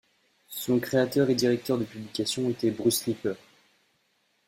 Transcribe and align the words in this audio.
Son 0.49 0.79
créateur 0.79 1.29
et 1.29 1.35
directeur 1.35 1.77
de 1.77 1.83
publication 1.85 2.49
était 2.49 2.71
Bruce 2.71 3.05
Lepper. 3.05 3.35